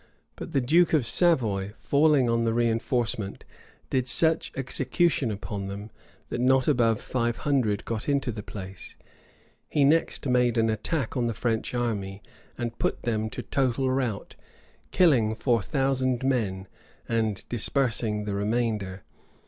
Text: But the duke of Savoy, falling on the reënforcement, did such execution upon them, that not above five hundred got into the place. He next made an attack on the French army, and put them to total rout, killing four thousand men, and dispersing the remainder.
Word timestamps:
But 0.35 0.51
the 0.51 0.61
duke 0.61 0.93
of 0.93 1.05
Savoy, 1.05 1.73
falling 1.77 2.27
on 2.27 2.43
the 2.43 2.53
reënforcement, 2.53 3.43
did 3.91 4.07
such 4.07 4.51
execution 4.55 5.29
upon 5.29 5.67
them, 5.67 5.91
that 6.29 6.41
not 6.41 6.67
above 6.67 6.99
five 6.99 7.37
hundred 7.37 7.85
got 7.85 8.09
into 8.09 8.31
the 8.31 8.41
place. 8.41 8.95
He 9.69 9.83
next 9.83 10.27
made 10.27 10.57
an 10.57 10.71
attack 10.71 11.15
on 11.15 11.27
the 11.27 11.35
French 11.35 11.75
army, 11.75 12.23
and 12.57 12.79
put 12.79 13.03
them 13.03 13.29
to 13.29 13.43
total 13.43 13.91
rout, 13.91 14.35
killing 14.89 15.35
four 15.35 15.61
thousand 15.61 16.23
men, 16.23 16.67
and 17.07 17.47
dispersing 17.47 18.23
the 18.23 18.33
remainder. 18.33 19.03